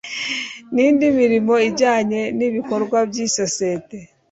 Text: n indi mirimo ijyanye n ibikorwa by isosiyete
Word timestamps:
n 0.73 0.75
indi 0.87 1.05
mirimo 1.19 1.53
ijyanye 1.69 2.21
n 2.37 2.39
ibikorwa 2.47 2.97
by 3.09 3.17
isosiyete 3.27 3.97